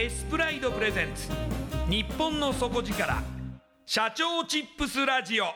[0.00, 1.28] エスプライドプレゼンツ。
[1.90, 3.20] 日本の底力。
[3.84, 5.46] 社長チップスラジオ。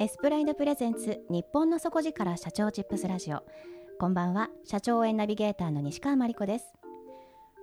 [0.00, 3.42] エスプライドプレゼンツ日本の底力社長チップスラジオ。
[3.98, 4.48] こんばんは。
[4.64, 6.72] 社長応援ナビゲーターの西川真理子です。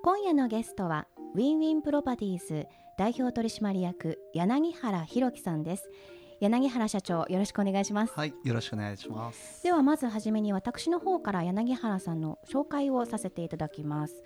[0.03, 2.67] 今夜のゲストは WIN WIN Properties
[2.99, 5.89] 代表取締役柳原大輝さんです。
[6.39, 8.13] 柳原社長よろしくお願いします。
[8.13, 9.63] はいよろしくお願いします。
[9.63, 14.23] ではまずはじめに私の方から柳原さんの紹介をさせていただきます、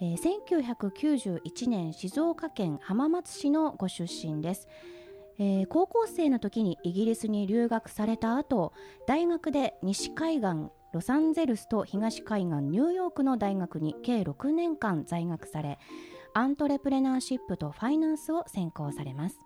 [0.00, 4.68] えー、1991年静岡県浜松市のご出身です。
[5.38, 8.74] えー、高校生の時にイギリスに留学された後
[9.06, 15.78] 大学で西海岸ロサンゼルスと東海岸ニューヨークの大学に計6年間在学され
[16.34, 19.38] アントレプレナーシップとファイナンスを専攻されます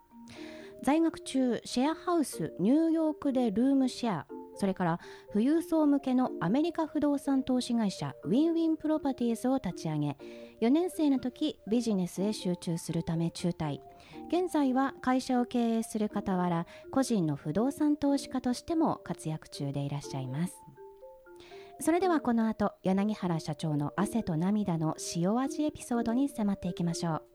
[0.85, 5.01] 在学中シェアハウスニューヨークでルームシェアそれから
[5.33, 10.17] 富裕層向けのアメリカ不動産投資会社ウィンウィンプロパティーズを立ち上げ
[10.61, 13.81] 4年生の時ビジネスへ集中するため中退。
[14.29, 20.55] 現在は会社を経営する傍ら個人の不動産投資家としても活躍中でいらっしゃいます。
[21.81, 27.34] それではこの後柳原社長の汗と涙の塩味エピソードに迫っていきましょう。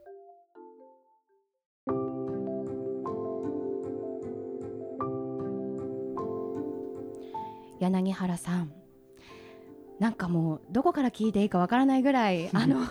[7.79, 8.71] 柳原さん。
[9.99, 12.85] なんかもうどこから聞いていいかわからないぐらい あの、は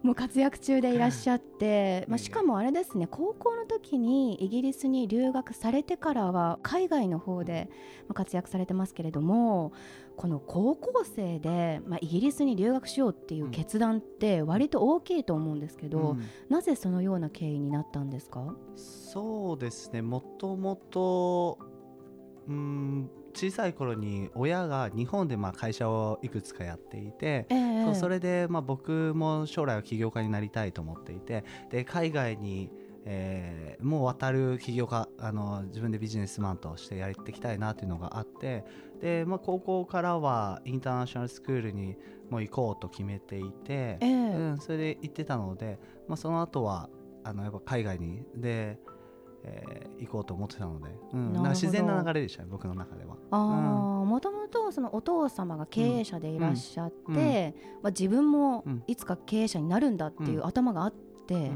[0.00, 7.68] い、 もう活躍中でいらっしゃって、まあ、しかもあれですね高校の時にイギリスに留学されてからは海外の方で
[8.14, 9.72] 活躍されてますけれども
[10.16, 18.54] この高校生で、まあ、イギリスに留学しようっていう決断って割と大きいと思うんですけど、うん、なぜそのような経緯になったんですか？
[18.76, 20.02] そうですね。
[20.02, 21.58] もともと
[22.48, 32.70] うん小さい頃に親が日本でまあ会社をいくつかやっていて、えー、そうそれでまあ僕も将来は起業家になりたいと思っていてで海外に、
[33.04, 38.64] えー、もう渡る起業家あの自分でビジネスマンとしてやっていきたいなというのがあって
[39.00, 41.96] で、まあ、高校からはインターナショナルスクールに
[42.28, 46.88] もう行こうと決めていて、えー、うん、それで行ってたので、まあ、その後は
[47.24, 48.22] あのやっぱ海外に。
[48.36, 48.78] で
[49.44, 53.16] えー、行こうと思ってたので、うん、な自然な流れでしたね僕の中では。
[54.04, 57.16] もともとそのお父様が経営者でいらっしゃって、うん。
[57.16, 57.22] うん、
[57.82, 60.94] まあ、自分もいつか経営者になるんだっていう頭があっ
[61.26, 61.52] て、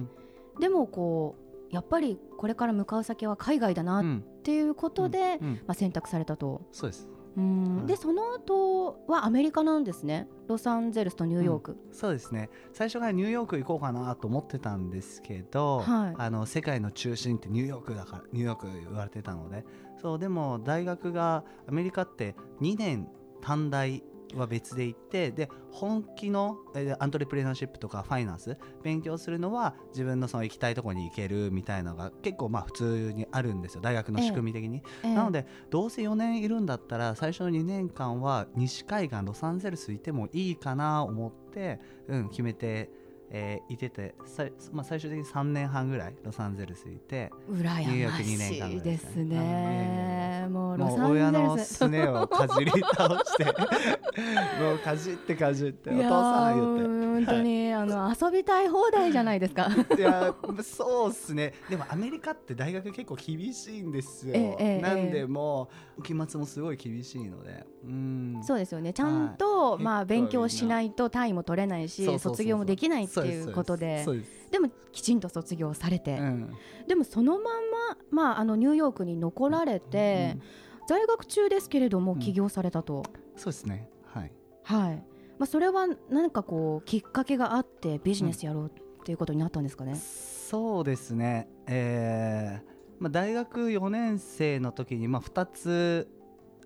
[0.58, 1.36] でもこ
[1.70, 6.62] うやっぱりこれから向かう先は海外だなっていうことで、まあ、選択されたと。
[6.72, 7.86] そうですうん。
[7.86, 10.28] でその後はアメリカなんですね。
[10.48, 12.50] ロサンゼルスとニューヨーク、うん、そうですね。
[12.72, 19.64] 最初からニューヨーク行こうかなと思ってたんですけど、はい、あの世界の中心ってニューヨークだからニューヨーク言われてたので。
[20.00, 23.08] そうでも大学がアメリカって2年
[23.40, 24.02] 短大
[24.34, 26.56] は別で行ってで本気の
[26.98, 33.80] アントレプレナーシップとかファイナンス勉強するのは自分のその行きたいところに行けるみたいなのが結構まあ普通にあるんですよ。
[33.80, 42.90] 大学の仕組み的に、ええ、なのでどうせ4年いるんだったら最初の2年間は西海岸ロサンゼルスいてもいいかな思って、うん、決めて
[43.30, 50.46] えー、いててさ、まあ、最終的に3年半ぐらいロサンゼルスいてニューヨーク2年間ですね。
[50.50, 51.10] もうロサンゼルス。
[51.10, 53.44] 親のすねをかじり倒して
[54.62, 57.06] もうかじってかじってお父さん言って。
[57.16, 59.68] 本当に、はい、あの遊びたい放題じゃないですか。
[59.96, 61.54] いやそうっすね。
[61.70, 67.64] でもアメリカって大学結構厳しいんですよ、ええ、なんでもう期末もすごい厳しいので。
[67.84, 68.40] うん。
[68.42, 68.92] そうですよね。
[68.92, 74.04] ちゃんと、はい、まあ勉強しないと単位も取れないし卒業もできないっていうことで。
[74.50, 76.54] でもきちんと卒業されて、うん、
[76.86, 80.42] でもそのまま、まあ、あのニューヨークに残られて、うん、
[80.88, 83.02] 在学中ですけれども起業されたと、
[83.36, 83.90] そうですね。
[84.06, 84.32] はい、
[84.62, 85.04] はい。
[85.38, 96.08] まあ、それは何かこうきっかけがあってビジネスやろうっていうことになったんですかね、そうですね、えーまあ、大学4年生の時にまあ2つ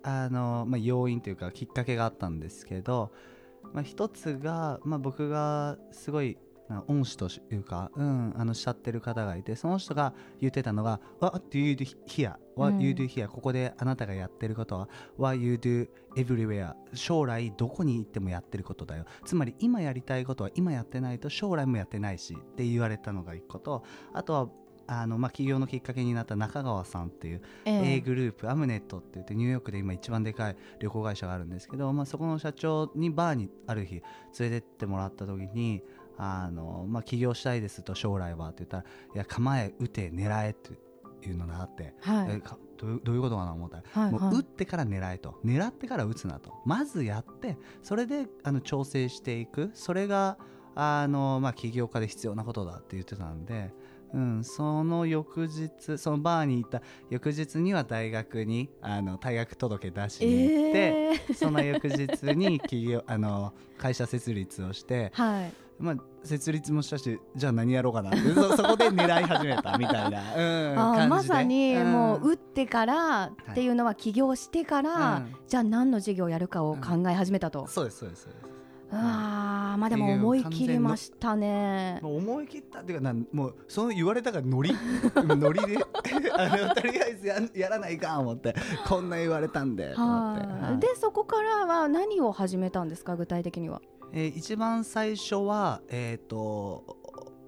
[0.03, 3.11] あの、まあ、要因というかきっかけがあったんですけど、
[3.73, 6.37] まあ、一つが、まあ、僕がすごい
[6.87, 12.35] 恩師というか、うん、あのしちゃってる方がいてその人が言ってたのが「What do you do here?
[12.55, 23.83] What you do here?、ここであなたがやってることは What you do everywhere 将来どこに行ってもやってることだよつまり今やりたいことは今やってないと将来もやってないしって言われたのが一個と
[24.13, 24.49] あとは
[24.93, 34.01] あのまあ、起業のきっかけになった中川さんっていう A グループ、えー、アムネットって言ってニューヨークで今一番でかい旅行会社があるんですけど、まあ、そこの社長にバーにある日
[34.39, 35.81] 連れてってもらった時に
[36.23, 38.83] あの、まあ、起業したいですと将来はって言ったら
[39.15, 42.41] いや構え打て狙えっていうのがあって、はい、え
[42.77, 45.39] どうどういうことかな思ったら、はいはい、もう打ってから狙えと。
[45.43, 46.53] 狙ってから打つなと。
[46.63, 49.71] まずやってそれであの調整していく。
[49.73, 50.37] それが
[50.75, 53.73] あの、まあ、起業家で必要なことだって言ってたんで。
[54.13, 68.33] うん、その翌日そのバーに行った翌日には大学にあの退学届出しに行って、えー、その翌日に企業あの会社設立をして、はい、まあ、設立もしたしじゃあ何やろうかなって。
[68.33, 77.67] そ そこで狙い始めたみたいな、うん、あまさに、もう打ってからっていうのは起業してから、はい、じゃあ何の事業をやるかを考え始めたと。
[77.67, 78.51] そうですそうですそうです。
[78.93, 81.99] あまあでも思い切りましたね。
[82.03, 84.75] 思い切ったっていうかなもうその言われたがノリ。
[85.15, 85.77] ノリで。
[86.33, 88.53] あのとりあえずややらないかん思って
[88.87, 93.15] こんな言われたんではでそこからは何を始めたんですか？
[93.15, 93.81] 具体的には。
[94.13, 97.01] えー、一番最初はえっ、ー、と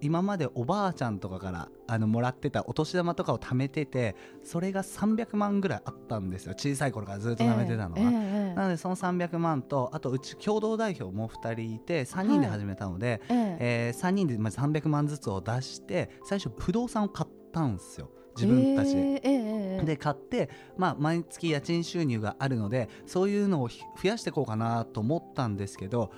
[0.04, 6.54] 今までおばあちゃんとかからあのもらってたお年玉とかを貯めててそれが300万ぐらいあったんですよ。
[6.58, 8.10] 小さい頃からずっと貯めてたのは、えー
[8.50, 18.10] えー、なのでその300万とあとうち共同代表も2人いて3人で始めたので、はい、ええー、3人でまず300万ずつを出して最初不動産を買ったんですよ。
[18.36, 19.22] 自分たちで。
[19.24, 26.12] えー、で買って、まあ、毎月家賃収入があるのでそういうのを増やしていこうかなと思ったんですけど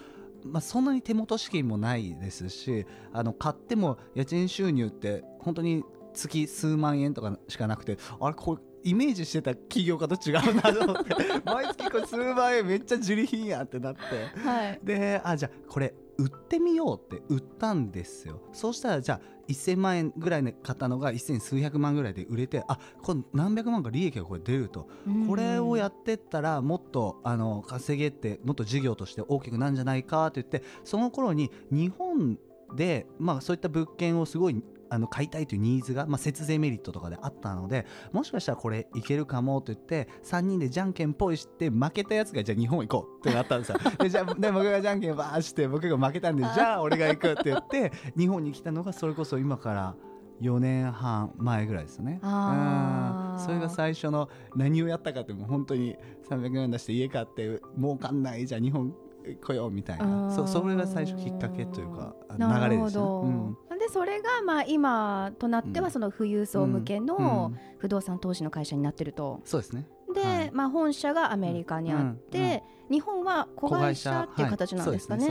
[0.46, 14.00] まあ、そんなに手元資金もないですしあの買っても家賃収入って本当に月数万円とかしかなくてあれこれイメージしてた企業家と違うなと思って 毎月これ数万円めっちゃ自利品やってなって、
[14.48, 18.42] はい、であじゃあこれ売ってみようって売ったんですよ。
[18.54, 24.88] そうしたらじゃあ1000万円ぐらいで買ったのが1000数百万ぐらいで売れてあこれ何百万か利益がこれ出ると、
[25.28, 32.38] これをやってったらもっとあの稼げってもっと事業として大きくなるんじゃないかと言ってその頃に日本
[32.74, 34.64] で、まあ、そういった物件をすごい
[34.96, 43.78] あの買いたいというニーズが、まあ、節税メリットとかであったのでもしかしたらこれいけるかもと言って3人でじゃんけんぽいして負けたやつがじゃあ日本行こうってなったんですよ。
[44.00, 49.96] でじゃあで僕がじゃんけんばーして僕が負けたんでじゃあ俺が行くって言って日本に来たのがそれこそ今から
[50.42, 52.20] 4年半前ぐらいですね。
[52.24, 53.36] うん。
[53.40, 55.96] それが最初の何をやったかってもう本当に
[56.30, 58.94] 300万出して家買って儲かんないじゃあ日本
[59.42, 60.32] 来ようみたいな。
[60.32, 69.88] そそれが最初きっかけというか流れでした、ね、うん、でそれがまあ今となってはその富裕層向けの不動産投資の会社になってると、そうですね。
[70.14, 75.28] で、まあ、本社がアメリカにあって、日本は子会社っていう形なんですかね。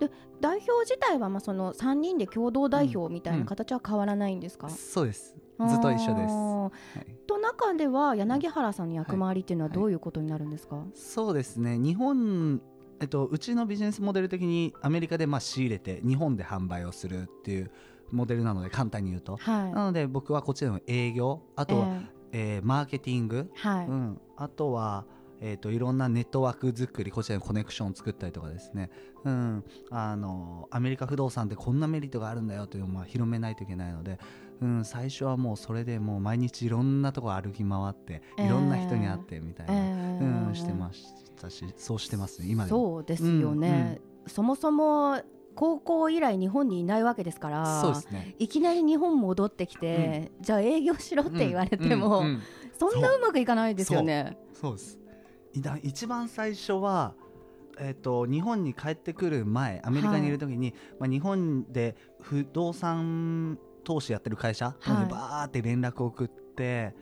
[0.00, 0.10] で
[0.40, 5.36] 代表自体はまあその3人で共同代表みたいな形は変わらないんですか、そうです。
[5.68, 11.78] ずっと一緒です、と中では柳原さんの役回りっていうのははいどういうことになるんですか、そうですね。
[11.78, 12.60] 日本
[13.00, 17.70] えっと、うちのビジネスモデル的にアメリカでまあ仕入れて日本で販売をするっていう
[18.10, 19.72] モデルなので簡単に言うと、はい。
[19.72, 22.16] なので僕はこっちでの営業あとは、え。
[22.32, 25.06] えーマーケティング、ーはい、うん、あとは、
[25.40, 28.90] えー、といろんなネットワーク作りこちらでコネクションを作ったりとかですね、
[29.24, 34.18] うん、あのアメリカ不動産でこんなメリットがあるんだよというのをまあ広めないといけないので、
[34.60, 38.46] うん、最初はもうそれでもう毎日いろんなところ歩き回ってえー。
[38.46, 40.48] いろんな人に会ってみたいな、えー。
[40.48, 41.04] うん、してまし
[41.40, 42.78] たしそうしてますね今でも。
[42.78, 45.20] そうですよね、そもそも
[45.54, 48.34] 高校以来日本にいないわけですからそうですね。
[48.38, 52.42] いきなり日本戻ってきて、じゃあ営業しろって言われても、うんうんうん。
[52.78, 54.36] そんなうまくいかないですよね。
[54.52, 54.98] そうです
[55.82, 57.14] 一番最初は、
[57.78, 65.04] えー、と日本に帰ってくる前アメリカにいる時に、まあ、日本で不動産投資やってる会社はい。
[65.04, 66.94] にバーって連絡を送って、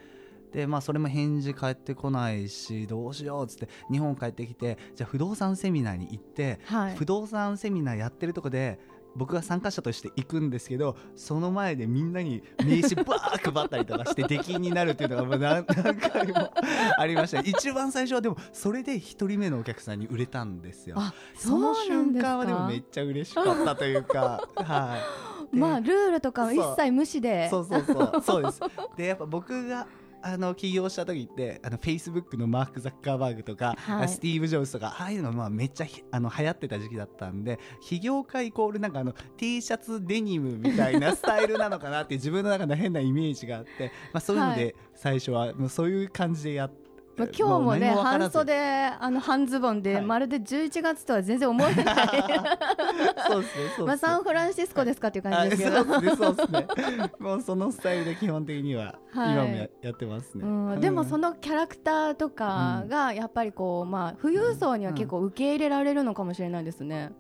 [0.53, 6.97] でまあ、それも返事返ってこないしどうしようっつって日本帰ってきてじゃあ不動産セミナーに行って、はい。
[6.97, 8.79] 不動産セミナーやってるとこで
[9.17, 16.53] 僕が参加者として行くんですけどその前でみんなに名刺バー配ったりとかして出禁になるっていうのがもう何何回も
[16.99, 17.41] ありました。
[17.41, 20.97] 一番最初はでもそれで1人目のお客さんに売れたんですよ。
[20.99, 22.29] あそのそうなんですか？
[22.31, 25.55] 瞬間はでもめっちゃ嬉しかったというかはい。
[25.55, 27.49] でまあルールとかは一切無視で。
[27.51, 28.23] そうそうそう。
[28.23, 28.61] そうです。
[28.97, 29.87] でやっぱ僕が
[30.27, 46.84] あの起業した時ってあの Facebook のマーク・ザッカーバーグとか、はいスティーブ・ジョブズとかああいうのがまあめっちゃひあの流行ってた時期だったんで起業家イコールなんかあの T シャツデニムみたいなスタイルなのかなって自分の中の変なイメージがあって、まあ、そういうのはで最初はもうそういう感じでやって。
[47.17, 50.05] まあ、今日もね半袖あの半ズボンで、はい。
[50.05, 51.85] まるで11月とは全然思えない。
[53.29, 53.85] そうですねね。
[53.87, 56.67] まあサンフランシスコですかっていう感じですけど、あそうですね
[56.97, 57.13] ね。
[57.19, 59.33] もうそのスタイルで基本的にははい。
[59.33, 67.13] 今もや,、やってますね、うん、でもそののキャラクターとかがやっぱりこう、まあ、富裕層には結構受け入れられるのかもしれないですね。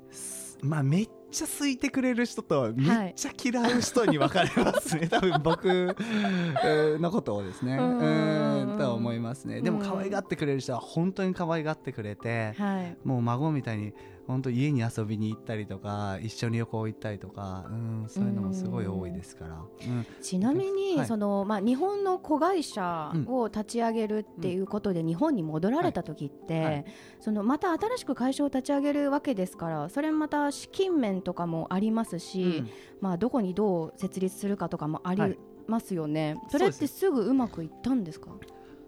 [0.62, 7.76] まあめっちゃ好いてくれる人とめっちゃ嫌う人に分かれますね、 多分僕えーのことをですね。
[7.76, 9.60] ううんとは思いますね。
[9.60, 13.92] でもうん可愛がってくれる人は本当に可愛がってくれてはい、もう孫みたいに
[14.26, 20.06] 本当家に遊びに行ったりとか一緒に旅行行ったりとかうんそういうのもすごい多いですから、うん。
[20.22, 21.06] ちなみに、はい。
[21.06, 26.64] そのまあ、日本の子会社を立ち上げるっていうことで日本に戻られた時って、はい。
[26.64, 26.84] はい。
[27.20, 32.68] そのまた新しく会社を立ち上げるわけですからそれまた資金面とかもありますし、うん。
[33.00, 38.30] まあ、どこにどう設立するかとかもありはいますよね、それってすぐうまくいったんですか？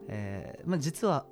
[0.09, 1.27] えーまあ、実は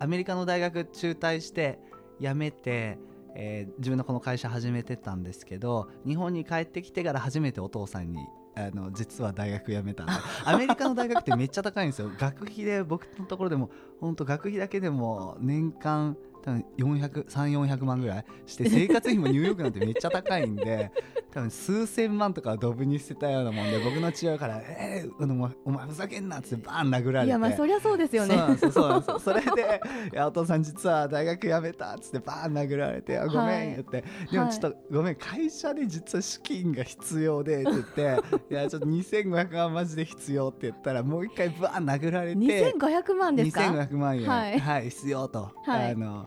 [0.00, 1.78] アメリカの大学中退して
[2.20, 2.98] 辞めて、
[3.34, 8.18] えー自分のこの会社始めてたんですけど日本に帰ってきてから初めてお父さんに
[8.56, 10.04] あの実は大学辞めた
[10.44, 12.10] アメリカの大学ってめっちゃ高いんですよ。
[12.18, 16.16] 学費で僕のところでも本当学費だけでも年間
[16.48, 20.90] 多分400300万ぐらいして生活費もニューヨークなんてめっちゃ高いんで
[21.30, 27.26] 多分数千万とかはドブに捨てたようなもんで僕の父親から「えー、あのお前ふざけんな」っつってバーン殴られて。
[27.26, 28.36] いやまあそりゃそうですよね。
[28.58, 29.80] そうそうそれで
[30.12, 33.66] いや「お父さん実は大学辞めた」っつってバーン殴られて「あごはい。
[33.66, 38.00] めん」言って、でもちょっと、ごめん会社で実は資金が必要で」って言って
[38.50, 44.26] 「いやちょっと2500万マジで必要」って言ったらもう一回バーン殴られて2500万ですか？2500万円。
[44.26, 45.92] ははいい、必要と、はい。
[45.92, 46.26] あの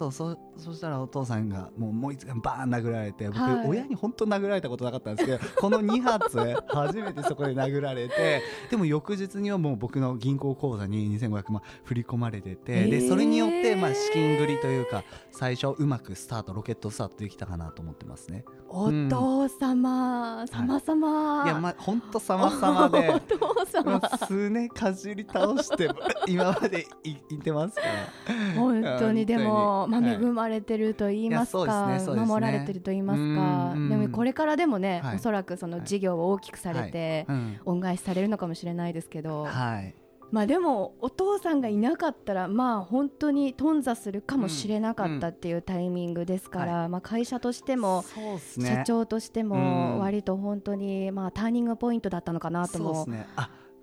[0.00, 3.68] そうそうそしたらお父さんがもうもう一回バーン殴られて僕、はい。
[3.68, 6.38] 親に本当殴られたことなかったんですけど この2発
[6.68, 12.90] 初めてそこで殴られてでも翌日にはもう僕の銀行口座に2500万振り込まれてて、えー。
[12.90, 18.46] でそれによってまあ資金繰りというか最初うまくスタートロケットスタートできたかなと思ってますね。
[18.72, 21.48] お父様、様様、い。
[21.48, 24.00] やまあ本当様々で お父様。
[24.26, 25.90] 数年かじり倒して
[26.28, 28.54] 今までいいってますから。
[28.54, 32.26] 本当にでも、まあ、はい恵まれてると言いますか、そうですねすね。
[32.26, 33.24] 守られてると言いますか。
[33.74, 35.16] うんうんでもこれからでもね、はい。
[35.16, 37.60] おそらくその事業を大きくされて、うん。
[37.64, 39.94] 恩返しされるのかもしれないですけど、はい。
[40.30, 48.04] まあでもお父さんがいなかったらまあ本当に頓挫するかもしれなかったっていうタイミングですから、まあ会社としても
[48.46, 49.48] 社長としてうん。
[49.48, 53.26] も割と本当にまあターニングポイントだったのかなとそうもですね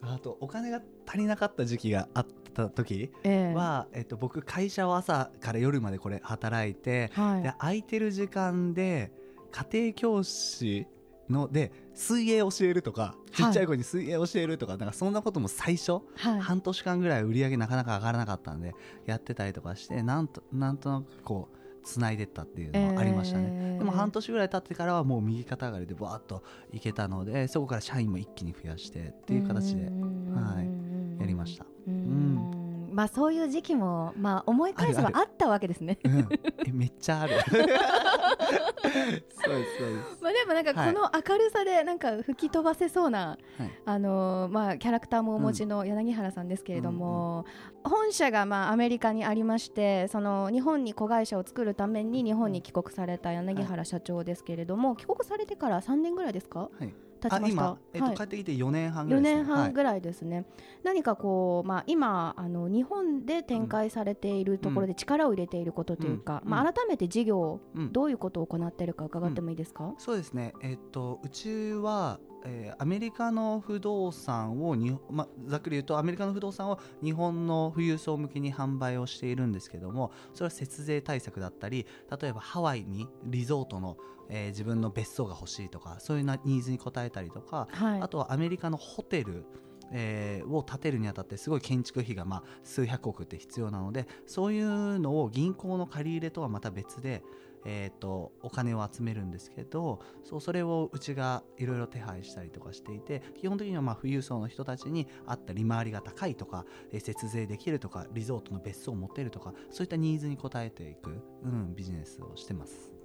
[0.01, 3.56] ああとお金が足りなかった時期があった時ええ。
[3.56, 7.44] は、えっと、僕会社を朝から夜までこれ働いて、はい。
[7.44, 9.12] で空いてる時間で
[9.51, 10.88] 家庭教師
[11.30, 16.39] ので水泳教えるとかちっちゃい子に水泳教えるとか,、なんかそんなことも最初、はい。
[16.39, 18.74] 半年間ぐらい売り上げなかなか上がらなかったんで
[19.06, 31.65] やってたりとかしてなんとなんとなくこうつないでったっていうのはありましたね、えーでも半年ぐらい経ってからはもう右肩上がりでバーッといけたのでそこから社員も一気に増やしてっていう形ではいやりました。
[31.88, 32.57] うん
[32.98, 36.00] まあそういう時期もまあ思い返せばあるああったわけですね。
[36.04, 36.27] うん、
[36.66, 37.36] えめっちゃある。
[37.46, 39.63] そうですそうで
[40.04, 40.24] す。
[40.24, 40.94] まあでもなんかはい。
[40.96, 43.72] この明るさでなんか吹き飛ばせそうな、はい。
[43.86, 47.46] あのーまあキャラクターもお持ちの柳原さんですけれども、
[47.84, 56.62] 本社がまあアメリカにありましてその日本に子会社を作るために日本に帰国された柳原社長ですけれども、帰国されてから3年ぐらいですか？
[56.62, 57.78] はい経ちました。
[57.94, 58.18] えっとはい。
[58.18, 60.46] 帰ってきて4年半ぐら4いです、ね、年半はいぐらいですね、
[60.84, 66.52] 何かこう、まあ、今あの日本で展開されているところで力を入れていることというか、うん。
[66.52, 67.92] まあ、改めて事業、うん。
[67.92, 81.86] どういうことを行っているか伺ってもいいですか、そうですね、えっと、うちは、えーアメリカの不動産をに、ま、ざっくり言うとアメリカの不動産を日本の富裕層向けに販売をしているんですけどもそれは節税対策だったり
[82.22, 83.98] 例えばハワイにリゾートの、
[84.30, 89.46] えー自分の別荘が欲しいとかそういうなニーズに応えたりとかはいあとはアメリカのホテル
[89.92, 97.24] えーを建てるにあたってすごい建築費がまあ数百億って必要なのでそういうのを銀行の借り入れとはまた別で、
[97.66, 112.97] えー、とお金を集めるんですけどそうそれをうちがいろいろ手配したりとかしていて基本的にはまあ富裕層の人たちに合った利回りが高いとか、えー節税できるとかリゾートの別荘を持てるとかそういったニーズに応えていく、うん、ビジネスをしてます。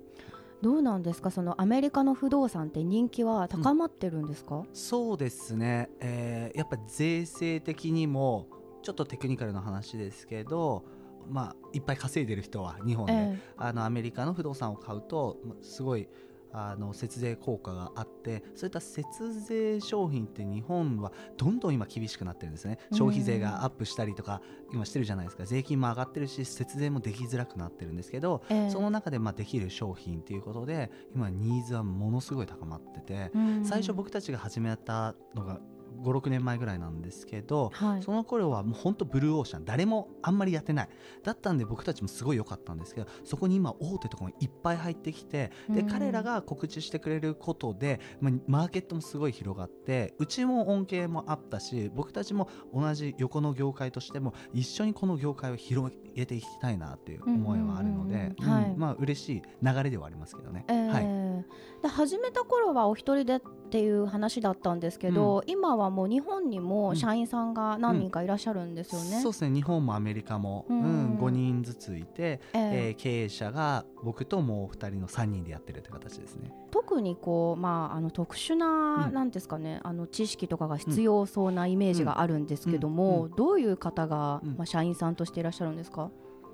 [0.62, 1.31] どうなんですか？
[1.31, 8.47] そのアメリカの不動産って人気は高まってるんですか、そうですね、えーやっぱ税制的にも
[8.83, 10.85] ちょっとテクニカルな話ですけど、
[11.28, 16.09] まあ、いっぱい稼いでる人は日本で、えあのアメリカの不動産を買うとますごい
[16.52, 22.78] あの節税効果があってそういった節税商品って日本はどんどん今厳しくなってるんですね。
[22.92, 24.42] 消費税がアップしたりとか
[24.73, 25.44] 今してるじゃないですか。
[25.44, 28.71] 税金も上がってるし節税もできづらくなってるんですけどええ。
[28.71, 33.64] その中でまあできる商品っていうことで今ニーズはものすごい高まっててうん。
[33.64, 35.61] 最初僕たちが始めたのが
[36.02, 38.02] 56年前ぐらいなんですけど、はい。
[38.02, 40.88] その頃はもう本当ブルーオーシャン誰もあんまりやってない。
[41.23, 45.88] だったんで僕たちもすごい良かったんですけどそこに今大手とかもいっぱい入ってきてでうん。
[45.88, 58.78] 彼らが告知してくれることで、まあ、マーケットもすごい広がってうちも恩恵もあったし僕たちも同じ横の業界としても一緒にこの業界を広げていきたいなっていう思いはあるのでうんうんうんはいうん。
[58.78, 60.65] まあ嬉しい流れではありますけどね。
[60.69, 61.22] えーはい
[61.83, 63.41] で始めた頃はお一人でっ
[63.73, 69.21] ていう話だったんですけど、今はもう日本にも社員さんが何人かいらっしゃるんですよね。
[69.23, 72.59] そうですね日本もアメリカも、ううんん5人ずついて、ええ。
[72.91, 76.52] ーー経営者が僕ともう2人の3人でやってるって形ですね。
[76.71, 83.31] 特にこう、まあ、あの特殊な、うんなんですかねあの知識とかが必要そうなイメージがあるんですけども、うん。
[83.37, 84.57] どういう方が、うん。
[84.57, 86.11] まあ、社員さんとしていらっしゃるんですか、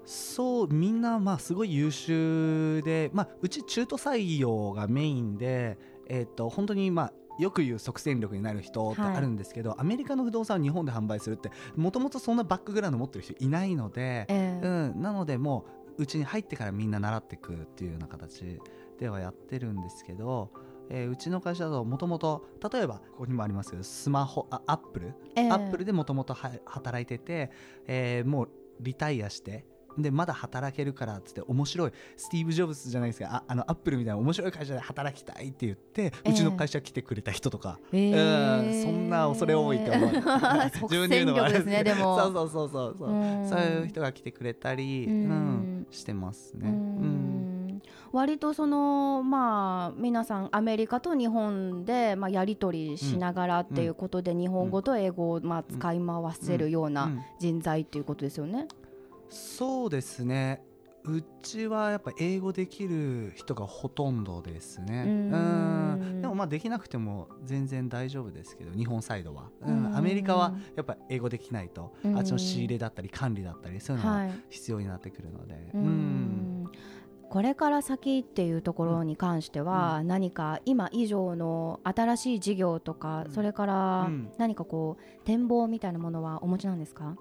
[0.09, 5.77] そうみんなまあすごい優秀で、まあ、うち中途採用がメインで、
[6.09, 15.67] えー、と本当にまあよく言う即戦力になる人ってはいあるんですけど、アメリカの不動産を日本で販売するってもともとそんなバックグラウンド持ってる人いないので、えーうん、なのでも
[15.99, 18.59] ううちに入ってからみんな習っていくっていうような形
[18.99, 20.51] ではやってるんですけど、
[20.89, 25.43] えーうちの会社だともともと例えばここにもありますけどスマホあアップル、え。
[25.43, 27.51] ーアップルでもともと働いてて、
[27.87, 28.49] えーもう
[28.81, 29.67] リタイアして
[30.03, 33.29] でまだ働けるからっつって面白いスティーブ・ジョブズじゃないですか。
[33.31, 40.11] ああのアップルみたいな面白い会社で働きたいって言って、えーうちの会社来てくれた人とか、えうんそんな恐れ多いって思う。
[40.79, 42.19] 即戦力ですね でも。
[42.19, 43.11] そうそうそうそうそう。
[43.11, 43.49] うん。
[43.49, 45.29] そういう人が来てくれたり、ううん
[45.83, 46.69] んしてますね。
[46.69, 46.75] ううん。
[47.77, 47.83] ん
[48.13, 56.07] 割とそのまあ皆さんアメリカと日本で、まあ、やり取りしながらっていうことで、日本語と英語を、まあ、使い回
[56.41, 57.23] せるよううなん。
[57.39, 58.67] 人材っていうことですよね。
[59.29, 60.63] そうですね。
[61.05, 65.05] うちはやっぱ英語できる人がほとんどですね。
[65.31, 66.01] うん。
[66.01, 66.21] うん。
[66.21, 69.87] でもまあできなくても全然大丈夫ですけど日本サイドは、うん。
[69.87, 69.97] うん。
[69.97, 72.17] アメリカはやっぱ英語できないと、うん。
[72.17, 74.31] あっちの仕入れだったり管理だったりそういうのがはい。
[74.51, 75.85] 必要になってくるので、ううん。
[76.65, 76.71] ん。
[77.31, 83.33] これから先っていうところに関しては、何か今以上の新しい事業とか、うん。
[83.33, 84.33] それからうん。
[84.39, 87.17] 何かこう展望みたいなものはお持ちなんですか、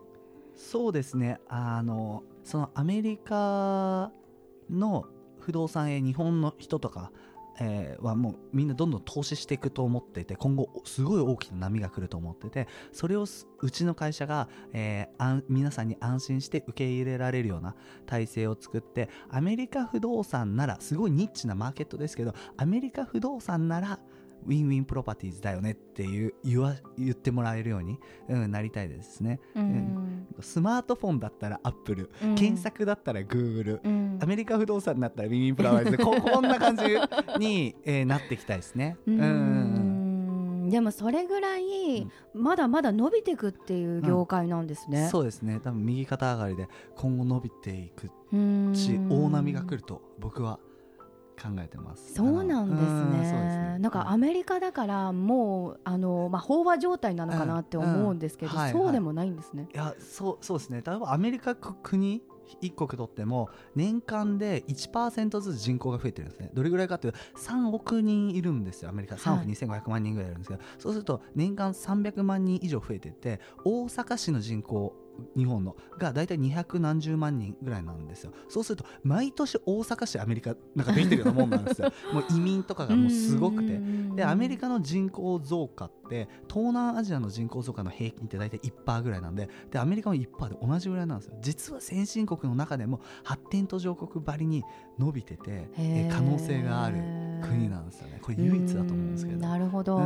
[0.58, 1.40] そうですね。
[1.48, 4.12] あのそのアメリカ
[4.70, 5.06] の
[5.40, 7.12] 不動産へ日本の人とか、
[7.60, 13.26] えーはもうみんなどんどん投資していくと思っていて今後すごい大きな波が来ると思っててそれを
[13.62, 24.00] うちの会社が、えーあ皆さんに安心して受け入れられるような体制を作ってアメリカ不動産ならすごいニッチなマーケットですけどアメリカ不動産なら
[24.48, 30.28] ウィンウィンプロパティーズだよねっていう言わ言ってもらえるように、うん、なりたいですね、うん。
[30.40, 32.36] スマートフォンだったらアップル、うん。
[32.36, 34.20] 検索だったらグーグル、うん。
[34.22, 35.98] アメリカ不動産だったらウィンウィンプロパティーズ。
[35.98, 36.84] ここんな感じ
[37.38, 38.98] に、えーなっていきたいですね。
[39.06, 40.68] ううん。
[40.68, 40.70] ん。
[40.70, 45.10] でもそれぐらいまだまだ伸びていくっていう業界なんですね。
[45.10, 45.60] そうですね。
[45.64, 48.76] 多分右肩上がりで今後伸びていくうん。
[48.76, 50.60] し大波が来ると僕は
[51.42, 52.16] 考えてます。
[52.16, 53.30] そうなんですね。
[53.32, 53.80] そうですね。
[53.80, 58.62] なんかアメリカだからもうあのまあ飽和状態なのかなって思うんですけど、うんうん。
[58.62, 59.68] はいそうでもないんですね。
[59.74, 60.82] いやそうそうですね。
[60.86, 62.22] 例えばアメリカ国
[62.62, 66.50] 一国とっても年間で1%ずつ人口が増えてるんですね。
[66.54, 69.16] どれぐらいかというと3億人いるんですよアメリカ。
[69.16, 74.96] 3億はい2500万人ぐらいいるんですけど、そうすると年間300万人以上増えてて大阪市の人口
[75.36, 78.32] 日本のが大体200何十万人ぐらいなんですよ。
[78.50, 81.92] そうすると毎年大阪市アメリカなんかできてるようなもんなんですよ。
[82.14, 83.80] もう移民とかがもうすごくて。
[84.16, 91.38] でアメリカの人口増加って東南アジアの人口増加の平均って大体1%ぐらいなんででアメリカも1%で同じぐらいなんですよ。
[91.42, 94.64] 実は先進国の中でも発展途上国ばりに
[94.98, 96.98] 伸びててえ可能性がある
[97.42, 98.20] 国なんですよね。
[98.22, 99.98] これ唯一だと思うんですけうんどなるほど。
[99.98, 100.02] う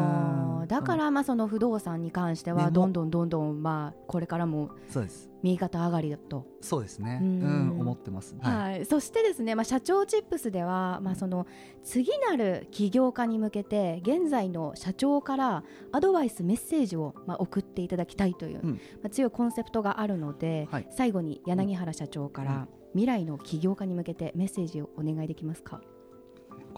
[0.64, 0.66] ん。
[0.68, 5.30] だからまあその不動産に関してはどんどんどんどんまあこれからもそうです。
[5.44, 6.46] 右肩上がりだと。
[6.62, 7.20] そうですね。
[7.22, 8.36] ううんん思ってます。
[8.40, 8.72] はい。
[8.74, 11.48] はい、そしてですね、まあ、社長チップスでは、まあ、その
[11.84, 18.72] 次なる起業家に向けて現在の社長からアドバイスメッセージを、まあ、送っていただきたいという、うん。
[18.74, 20.88] まあ、強いコンセプトがあるので、はい。
[20.92, 25.82] 最後に柳原社長から未来の起業家に向けてメッセージをお願いできますか？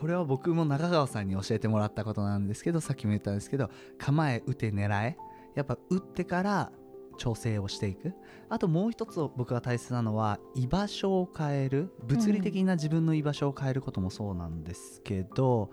[0.03, 5.15] これは僕も中川さんに教えてもらったことなんですけどさっきも言ったんですけど構え打て狙え。
[5.55, 6.71] やっぱ打ってから
[7.17, 8.13] 調整をしていく。
[8.49, 11.93] あともう一つ僕が大切なのは居場所を変える。
[12.03, 15.71] 物理的な自分の居場所を変えることもそうなんですけど、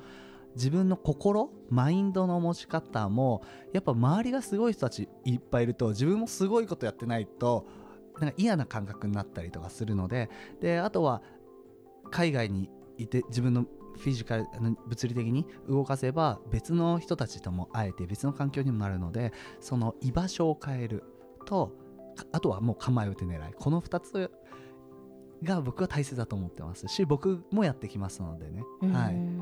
[0.54, 7.66] 自分の心マインドの持ち方もやっぱ周りがすごい人たちいっぱいいると自分もすごいことやってないと
[8.20, 11.20] なんか嫌な感覚になったりとかするのでであとは
[12.12, 13.66] 海外にいて自分の
[13.96, 14.46] フィジカル
[14.87, 21.05] 物理的に動かせば別の人たちとも会えて別の環境にもなるのでその居場所を変える
[21.46, 21.72] と
[22.16, 23.53] かあとはもう構え打て狙い。
[23.55, 24.31] この2つ
[25.42, 29.39] が僕は大切だと思ってますし僕もやってきますのでね、はうい、ん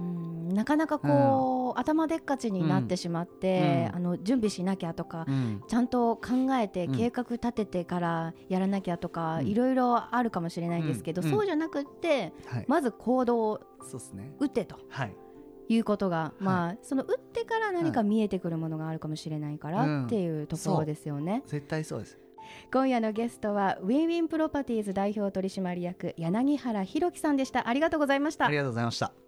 [0.48, 3.96] なかなかこう、頭でっかちになってしまって、うん。
[3.96, 5.62] あの準備しなきゃとか、うん。
[5.68, 9.46] ちゃんと考えてうん計画立ててからやらなきゃとか、うん。
[9.46, 11.30] いろいろあるかもしれないですけど、うん。
[11.30, 12.64] そうじゃなくってはい。
[12.66, 13.60] まず行動を
[14.40, 15.14] 打ってとはい。
[15.70, 20.06] いうことが、まあその打ってから何か見えてくるものがあるかもしれないからうん。
[20.06, 21.42] っていうところですよね。
[21.46, 22.18] 絶対そうです。
[22.72, 27.68] 今夜のゲストはウィンウィンプロパティーズ代表取締役柳原大輝さんでした。
[27.68, 28.46] ありがとうございました。
[28.46, 28.56] あり。
[28.56, 29.27] がとうございました